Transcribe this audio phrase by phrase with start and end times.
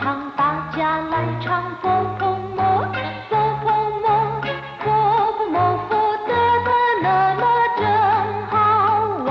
[0.00, 0.02] 唱，
[0.40, 0.42] 大
[0.76, 0.78] 家
[1.12, 1.46] 来唱
[1.80, 1.84] 佛
[2.18, 2.20] 婆
[2.58, 2.60] 摩，
[3.28, 3.66] 佛婆
[4.04, 4.06] 摩，
[4.82, 4.86] 佛
[5.36, 5.56] 婆摩
[5.88, 5.90] 佛
[6.28, 6.32] 得
[6.66, 6.68] 得
[7.04, 7.06] 乐
[7.42, 7.44] 乐
[7.80, 7.82] 真
[8.50, 8.54] 好
[9.28, 9.30] 玩。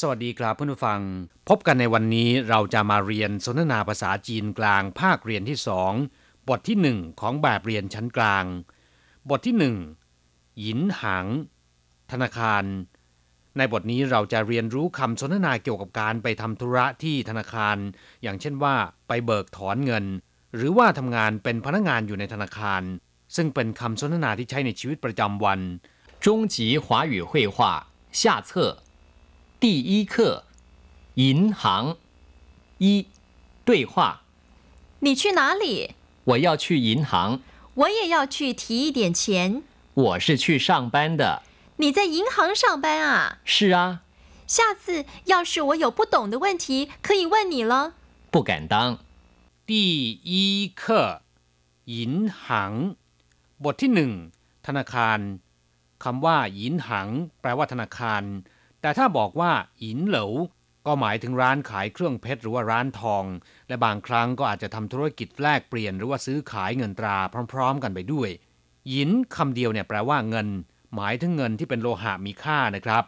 [0.00, 1.00] สวัสดีครับเพื่อนผู้ฟัง
[1.48, 5.92] พบกันในวันนี้เราจะมาเรียนสนทนาภาษาจีนกลางภาคเรียนที่สอง
[6.48, 8.44] บทที่หนึ่งของแบบเรียนชั้นกลาง
[9.30, 9.76] บทที่หนึ่ง
[10.60, 11.26] หยินหัง
[12.12, 12.64] ธนาคาร
[13.58, 17.76] ในบทนี้เราจะเรียนรู้คำสนทนาเกี่ยวกับการไปทำธุระที่ธนาคาร
[18.22, 18.74] อย่างเช่นว่า
[19.08, 20.04] ไปเบิกถอนเงิน
[20.56, 22.82] หรือว่าทำงานเป็นพนักงานอยู่ในธนาคาร
[23.36, 25.60] ซึ่งเป็นคำสนทนาที่ใช้ในชีวิตประจำวัน
[26.24, 27.56] 中级华语绘画
[28.20, 28.50] 下册
[29.62, 30.14] 第一课
[31.14, 31.24] 银
[31.60, 31.62] 行
[32.78, 33.06] 一
[33.68, 33.94] 对话
[35.04, 35.90] 你去哪里？
[36.24, 37.40] 我要去银行
[37.74, 39.62] 我也要去提一点钱。
[39.94, 41.42] 我是去上班的
[41.76, 43.38] 你在银行上班啊？
[43.44, 44.02] 是啊
[44.46, 47.94] 下次要是我有不懂的问题，可以问你了。
[48.30, 48.98] 不敢当
[49.66, 49.72] 第
[50.30, 51.22] 一课
[51.90, 52.12] หยิน
[52.46, 52.72] หัง
[53.64, 54.12] บทที่หนึ่ง
[54.66, 55.18] ธนาคาร
[56.04, 57.08] คำว่าหยินหัง
[57.40, 58.22] แปลว่าธนาคาร
[58.80, 60.32] แต่ถ้าบอกว่าหยินเหลว
[60.86, 63.24] ก็หมายถึงร้านขายเครื่องเพชรหรือว่าร้านทอง
[63.68, 67.16] และบางครั้งก็อาจจะทำธุรกิจแลกเปลี่ยนหรือว่าซื้อขายเงินตรา
[67.52, 68.30] พร้อม ๆ กันไปด้วย
[68.90, 70.48] หยินคำเดียวเนี่ยแปลว่าเงิน
[70.94, 73.04] หมายถึงเงินที่เป็นโลหะมีค่านะครับ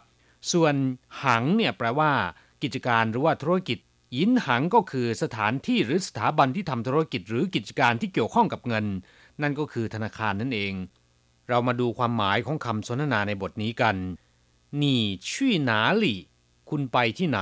[0.51, 0.75] ส่วน
[1.23, 2.11] หังเนี่ยแปลว่า
[2.63, 3.77] กิจการหรือว่าธุรกิจ
[4.13, 8.85] หยินหังก็คือสถานที่หรือสถาบันที่ทำธุรกิจหรือกิจการที่เกี่ยวข้องกับเงิน
[9.41, 10.73] นั่นก็คือธนาคารนั่นเอง
[11.49, 13.95] เรามาดูความหมายของคำสนทนาในบทนี้กัน
[14.81, 14.83] 你
[15.27, 15.29] 去
[15.69, 15.71] 哪
[16.03, 16.05] 里
[16.69, 17.41] คุณไปที่ไหน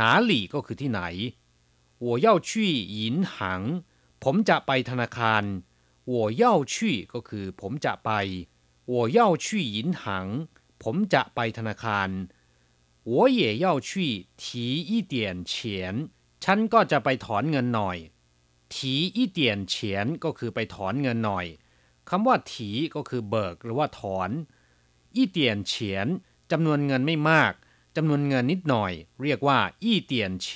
[0.00, 1.02] 哪里ก็คือที่ไหน
[2.04, 2.50] 我要去
[2.96, 2.98] 银
[3.34, 3.36] 行
[4.24, 5.42] ผมจะไปธนาคาร
[6.12, 6.74] 我要去
[7.12, 8.10] ก็คือ ผมจะไป
[8.92, 9.46] 我要去
[9.76, 10.02] 银行
[10.82, 12.08] ผมจะไปธนาคาร
[13.12, 13.90] 我也要去
[14.40, 14.42] 提
[14.90, 15.14] 一点
[15.50, 15.52] 钱
[16.44, 17.98] ฉันก็จะไปถอนเงินหน่อย
[18.72, 18.74] 提
[19.16, 19.40] 一点
[19.72, 19.74] 钱
[20.24, 21.46] ก็คือไปถอนเงินหน่อย
[22.08, 24.30] คำว่าถีก็คือเบิกหรือว่าถอน
[25.16, 25.38] 一点
[25.70, 25.72] 钱
[26.50, 27.52] จำนวนเงินไม่มาก
[27.96, 28.92] จำนวนเงินนิดหน่อย
[29.22, 30.12] เรียกว่า一点
[30.44, 30.46] 钱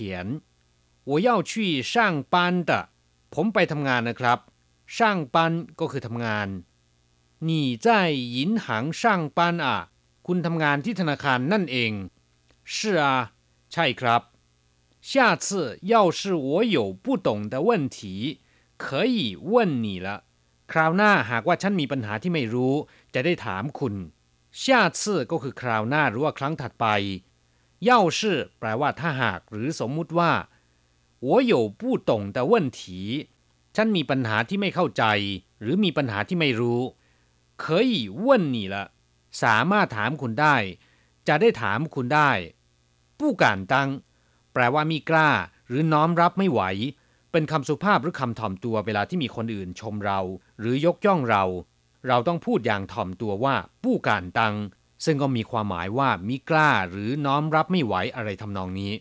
[1.09, 1.53] 我要去
[1.93, 1.95] 上
[2.33, 2.35] 班
[2.69, 2.71] 的
[3.35, 4.39] ผมไปทำงานนะครับ
[4.97, 4.99] 上
[5.35, 5.37] 班
[5.81, 6.49] ก็คือทำงาน
[7.49, 9.67] 你在银行上班啊
[10.27, 11.93] คุณทำงานที่ธนาคารนั่นเอง
[12.75, 13.05] 是啊
[13.73, 14.23] ใช่ครับ
[15.11, 15.13] 下
[15.45, 15.47] 次
[15.93, 17.99] 要是我有不懂的问题
[18.85, 20.09] 可以问你了
[20.73, 22.75] คราวหน้าหากว่าฉันมีปัญหาที่ไม่รู้
[23.15, 23.95] จะได้ถามคุณ
[24.63, 24.65] 下
[24.99, 25.01] 次
[25.31, 26.87] ก็คือคราวหน้าหรือว่าครั้งถัดไป
[27.89, 28.21] 要是
[28.59, 30.33] แปลว่าถ้าหากหรือสมมุติว่า
[31.27, 32.81] 我有不懂的问题
[33.77, 35.05] ฉันมีปัญหาที่ไม่เข้าใจ
[35.61, 36.81] หรือมีปัญหาที่ไม่รู้
[37.63, 37.95] 可以
[38.27, 38.77] 问你了
[39.43, 40.57] สามารถถามคุณได้
[41.29, 42.31] จะได้ถามคุณได้
[43.21, 43.89] ผู้การตัง
[44.53, 45.31] แปลว่ามีกล้า
[45.69, 46.63] หรือน้อมรับไม่ไหว
[47.33, 50.21] เป็นคำสุภาพหรือคำถ่อมตัวเวลาที่มีคนอื่นชมเรา
[50.59, 51.45] หรือยกย่องเรา
[52.09, 54.55] เราต้องพูดอย่างถ่อมตัวว่าผู้การตัง
[55.05, 58.93] ซึ่งก็มีความหมายว่ามีกล้าหรือน้อมรับไม่ไหวอะไรทำนองนี้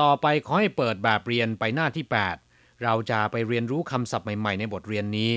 [0.00, 2.04] ต่อไปขอให้เปิดแบบเรียนไปหน้าที่
[2.44, 5.32] 8 เราจะไปเรียนรู้คำศัพท์ใหม่ ๆ ในบทเรียนนี้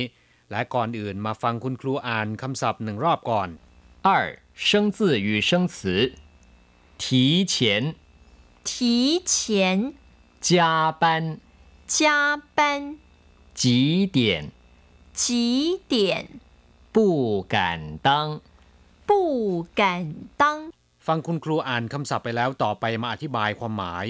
[0.52, 3.50] และก่อนอื่นมาฟังคุณครูอ่านคำศัพท์หนึ่งรอบก่อน
[4.08, 4.09] 二
[4.68, 5.76] 生字与生词
[7.02, 7.54] 提前
[8.68, 8.74] 提
[9.31, 9.94] 前
[10.48, 11.04] 加班
[11.96, 12.58] 加班
[13.62, 14.18] 几点
[15.14, 15.94] 几点
[16.96, 16.98] 不
[17.54, 18.42] 敢当
[19.08, 20.72] 不敢当
[21.08, 24.06] ฟังคุณครูอ่านคำศัพท์ไปแล้วต่อไปมาอธิบายความหมาย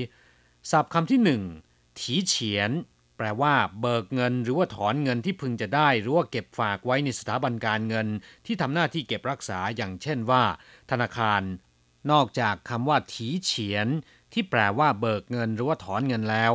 [0.71, 1.41] ศัพท์คำที่หนึ่ง
[1.99, 2.71] ถีเฉียน
[3.18, 8.06] แปลว่า เบิกเงิน หรือว่าถอนเงินที่พึงจะได้ หรือว่าเก็บฝากไว้ในสถาบันการเงิน
[8.46, 10.42] ที่ทำหน้าที่เก็บรักษาอย่างเช่นว่า
[10.90, 11.42] ธนาคาร
[12.10, 13.88] นอกจากคำว่าถีเฉียน
[14.32, 16.52] ที่แปลว่าเบิกเงิน หรือว่าถอนเงินแล้ว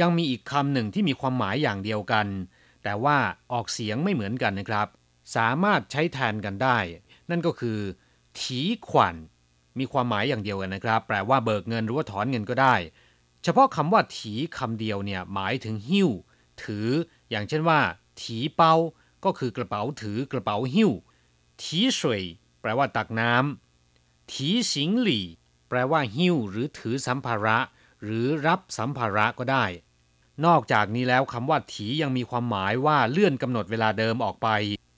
[0.00, 2.26] ยังมีอีกคำหนึ่งที่มีความหมายอย่างเดียวกัน
[2.82, 3.16] แต่ว่า
[3.52, 4.88] ออกเสียงไม่เหมือนกันนะครับ
[5.36, 6.78] สามารถใช้แทนกันได้
[7.30, 7.78] นั่นก็คือ
[8.40, 9.16] ถีขวัญ
[9.78, 12.74] มีความหมายอย่างเดียวกันนะครับ แปลว่าเบิกเงินหรือว่าถอนเงินก็ได้
[13.48, 16.10] เฉพาะคำว่าถีคำเดียวเนี่ยหมายถึงหิ้ว
[16.62, 16.88] ถือ
[17.30, 17.80] อย่างเช่นว่า
[18.20, 18.74] ถีเป้า
[19.24, 20.90] ก็คือกระเป๋าถือกระเป๋าหิ้ว
[21.62, 22.22] ถีสวย
[22.60, 25.26] แปลว่าตักน้ำถีสิงหลี่
[25.68, 27.58] แปลว่าหิ้ว หรือถือสัมภาระ
[28.04, 29.64] หรือรับสัมภาระก็ได้
[30.44, 34.48] นอกจากนี้แล้วคำว่าถียังมีความหมายว่าเลื่อนกำหนดเวลาเดิมออกไป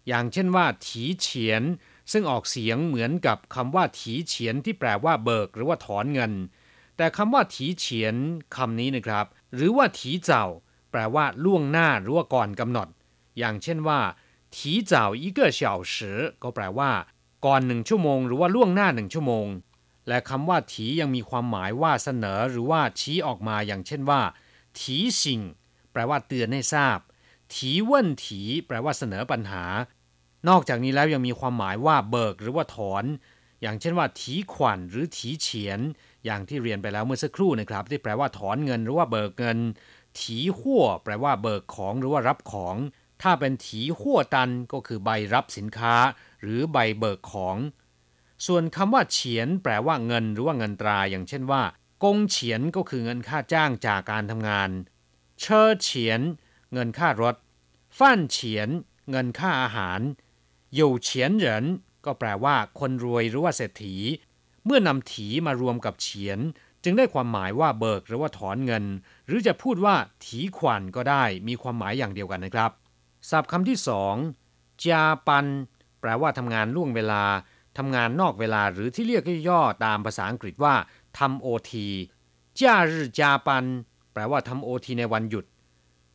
[0.08, 1.62] อย่างเช่นว่า ถีเฉียน
[2.12, 6.34] ซึ่งออกเสียงเหมือนกับคำว่าถีเฉียนที่แปลว่าเบิก หรือว่าถอนเงิน
[6.98, 8.14] แต่คำว่าถีเฉียน
[8.56, 10.44] คำนี้นะครับ หรือว่าถีเจ้า
[10.90, 12.88] แปลว่าล่วงหน้าหรือว่าก่อนกำหนด
[13.38, 14.00] อย่างเช่นว่า
[14.56, 16.12] ถีเจ้าอีกเฉาเสื
[16.42, 16.90] ก็แปลว่า
[17.46, 19.46] ก่อนหนึ่งชั่วโมง หรือว่าล่วงหน้าหนึ่งชั่วโมง
[20.08, 24.20] และคำว่าถียังมีความหมายว่าเสนอหรือว่าชี้ออกมาอย่างเช่นว่า
[24.78, 25.40] ถีสิง
[25.92, 26.98] แปลว่าเตือนให้ทราบ
[27.54, 29.64] ถีเว่นถีแปลว่าเสนอปัญหา
[30.48, 33.04] นอกจากนี้แล้วยังมีความหมายว่าเบิกหรือว่าถอน
[33.62, 35.80] อย่างเช่นว่าถีขวัญหรือถีเฉียน
[36.28, 39.58] อย่างที่เรียนไปแล้วเมื่อสักครู่นะครับ ที่แปลว่าถอนเงินหรือว่าเบิกเงิน
[40.20, 42.76] ถีหัวแปลว่าเบิกของหรือว่ารับของ
[43.22, 45.94] ถ้าเป็นถีหัวตันก็คือใบรับสินค้า
[46.42, 47.56] หรือใบเบิกของ
[48.46, 51.62] ส่วนคำว่าเฉียน แปลว่าเงินหรือว่าเงินตราอย่างเช่นว่า
[52.04, 54.70] กงเฉียนก็คือเงินค่าจ้างจากการทำงาน
[55.40, 56.20] เชอเฉียน
[56.72, 57.34] เงินค่ารถ
[57.98, 58.68] ฟั่นเฉียน
[59.10, 60.00] เงินค่าอาหาร
[60.74, 61.64] อยู่เฉียนเหริน
[62.04, 63.96] ก็แปลว่าคนรวยหรือว่าเศรษฐี
[64.68, 66.38] เมื่อนำถีมารวมกับเฉียน
[66.84, 68.84] จึงได้ความหมายว่าเบิกหรือว่าถอนเงิน
[69.26, 69.94] หรือจะพูดว่า
[70.24, 72.70] ถีขวัญก็ได้มีความหมายอย่างเดียวกันนะครับ
[73.30, 74.14] ศัพท์คำที่สอง
[74.84, 75.46] จาปัน
[76.00, 77.24] แปลว่าทำงานล่วงเวลา
[77.78, 80.74] ทำงานนอกเวลาหรือที่เรียกย่อตามภาษาอังกฤษว่า
[81.18, 81.88] ทำโอที
[82.60, 83.64] จ้ารืจาปัน
[84.12, 85.44] แปลว่าทำโอทีในวันหยุด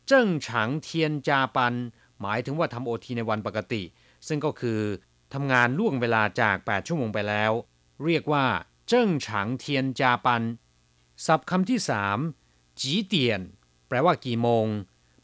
[0.07, 1.73] เจิ้งฉังเทียนจาปัน
[2.21, 3.83] หมายถึงว่าทำโอทีในวันปกติ
[4.27, 4.79] ซึ่งก็คือ
[5.33, 7.51] ทำงานล่วงเวลาจาก 8 ชั่วโมงไปแล้ว
[8.04, 8.46] เรียกว่า
[8.88, 10.42] เจิ้งฉางเทียนจาปัน
[11.26, 12.18] ศัพท์คำที่สาม
[12.80, 13.40] จีเตียน
[13.88, 14.66] แปลว่ากี่โมง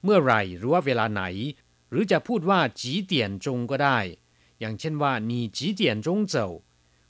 [0.03, 1.23] เมื่อไหร่หรือว่าเวลาไหน
[1.91, 3.99] หรือจะพูดว่าจีเตียนจงก็ได้
[4.59, 6.35] อย่างเช่นว่า你几点钟走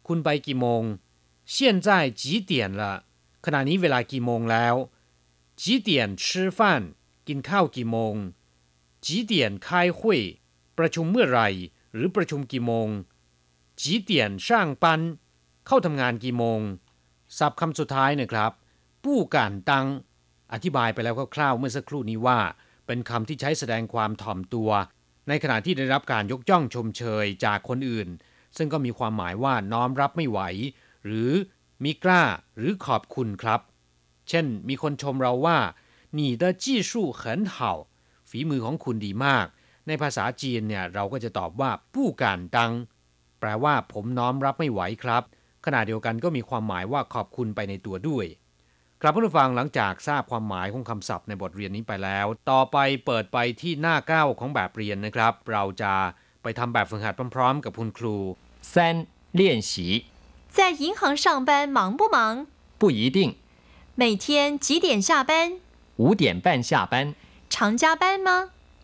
[0.06, 0.82] คุณไปกี่โมง
[1.54, 1.88] 现在
[2.20, 2.82] 几点了
[3.44, 4.74] ขณะนี้เวลากี่โมงแล้ว
[5.60, 5.88] 几点
[6.22, 6.24] 吃
[6.58, 6.60] 饭
[7.26, 8.14] กินข้าวกี่โมง
[9.04, 9.32] 几点
[9.66, 10.00] 开会
[10.78, 11.48] ประชุมเมื่อไหร่
[11.92, 12.88] หรือประชุมกี่โมง
[13.80, 14.10] 几点
[14.46, 14.48] 上
[14.82, 14.86] 班
[15.68, 16.60] เข้าทำงานกี่โมง
[17.38, 18.52] ศัพท์คำสุดท้ายนะครับ
[19.04, 19.86] ปู้การตัง
[20.52, 22.38] อธิบายไปแล้วคร่าวๆเมื่อสักครู่นี้ว่า
[22.86, 24.70] เป็นคำที่ใช้แสดงความถ่อมตัว
[25.28, 28.08] ในขณะที่ได้รับการยกย่องชมเชยจากคนอื่น
[28.56, 30.40] ซึ่งก็มีความหมายว่าน้อมรับไม่ไหว
[31.04, 31.30] หรือ
[31.84, 32.22] มีกล้า
[32.56, 33.60] หรือขอบคุณครับ
[34.28, 35.58] เช่น มีคนชมเราว่า
[36.18, 36.90] 你的技术
[37.20, 37.22] 很
[37.54, 37.56] 好
[38.30, 39.46] ฝีมือของคุณดีมาก
[39.86, 42.72] ในภาษาจีนเนี่ยเราก็จะตอบว่าปู้การตัง
[43.40, 45.22] แปลว่าผมน้อมรับไม่ไหวครับ
[45.64, 48.26] ขณะเดียวกันก็มีความหมายว่าขอบคุณไปในตัวด้วย
[49.00, 52.76] ครับผู้ฟังหลังจากทราบความหมายของคำศัพท์ในบทเรียนนี้ไปแล้ว ต่อไป
[53.06, 55.92] เปิดไปที่หน้าเก้าของแบบเรียนนะครับ เราจะ
[56.42, 58.16] ไปทำแบบฝึกหัดพร้อมๆ กับคุณครู
[58.72, 58.74] 三
[59.38, 59.40] 练
[59.70, 59.72] 习
[60.56, 62.18] 在银行上班忙不忙？
[62.80, 63.18] 不一定，
[64.00, 64.24] 每天
[64.64, 65.32] 几点下班？
[66.02, 67.14] 五点半下班，
[67.52, 68.30] 常加班吗？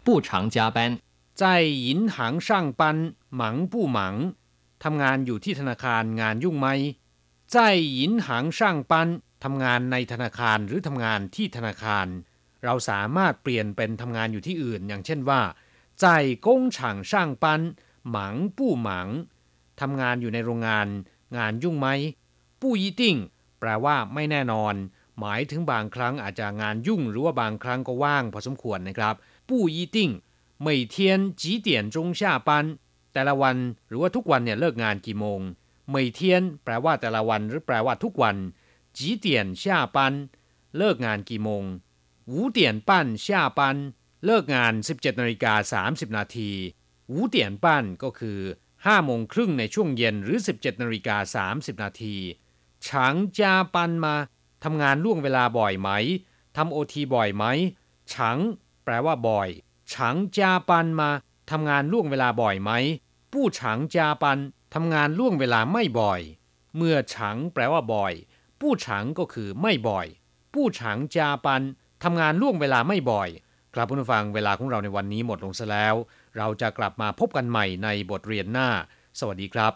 [0.04, 0.98] 不常加班。
[1.34, 4.34] 在银行上班忙不忙
[4.84, 6.68] ทำงานอยู่ที่ธนาคารงานยุ่งไหม
[7.54, 7.56] 在
[7.98, 8.60] 银行上
[8.90, 8.92] 班
[9.44, 12.06] ทำงานในธนาคารหรือทำงานที่ธนาคาร
[12.64, 15.40] เราสามารถเปลี่ยนเป็นทำงานอยู่ที่อื่น อย่างเช่นว่า
[16.02, 16.04] 在
[16.46, 16.78] 工厂
[17.10, 17.12] 上
[17.42, 17.44] 班
[18.14, 18.16] 忙
[18.56, 18.88] 不忙
[19.80, 20.86] ทำงานอยู่ในโรงงาน
[21.36, 21.88] งานยุ่งไหม
[22.60, 23.16] ปู้ยี่ติ้ง
[23.60, 24.74] แปลว่าไม่แน่นอน
[25.18, 29.14] หมายถึงบางครั้งอาจจะงานยุ่ง หรือว่าบางครั้งก็ว่างพอสมควรนะครับ
[29.48, 30.10] ปู้ยี่ติ้ง
[30.66, 30.94] 每天
[31.40, 32.50] 几点钟下班
[33.14, 33.56] แต่ละวัน
[33.88, 35.40] หรือว่าทุกวันเนี่ยเลิกงานกี่โมง
[35.94, 36.20] 每天
[36.64, 38.36] แปลว่าแต่ละวันหรือแปลว่าทุกวัน
[38.96, 39.26] 几点
[39.62, 39.64] 下
[39.96, 39.98] 班
[40.76, 41.64] เลิกงานกี่โมง
[42.32, 42.90] 五点半
[43.24, 43.26] 下
[43.58, 43.60] 班
[44.24, 46.50] เลิกงาน 17นาฬิกา30 นาที
[47.12, 47.66] 五点半
[48.02, 48.40] ก็คือ
[48.74, 52.16] 5โมงครึ่งในช่วงเย็นหรือ 17นาฬิกา30 นาที
[52.86, 54.14] ฉางจาปันมา
[54.64, 55.90] ทำงานล่วงเวลาบ่อยไหม
[56.56, 57.44] ทำโอทีบ่อยไหม
[58.12, 58.38] ฉัง
[58.84, 59.48] แปลว่าบ่อย
[59.92, 61.10] ฉังจาปันมา
[61.50, 62.70] ทำงานล่วงเวลาบ่อยไหม
[63.35, 64.39] ปู้ฉังจาปัน
[64.73, 66.21] ทำงานล่วงเวลาไม่บ่อย
[66.77, 68.13] เมื่อฉังแปลว่าบ่อย
[68.61, 70.07] ปู้ฉังก็คือไม่บ่อย
[70.53, 71.61] ปู้ฉังจาปัน
[72.03, 73.29] ทำงานล่วงเวลาไม่บ่อย
[73.73, 75.95] ครับผู้ฟังเวลาของเราในวันนี้หมดลงซะแล้ว
[76.37, 78.69] เราจะกลับมาพบกันใหม่ในบทเรียนหน้า
[79.19, 79.73] สวัสดีครับ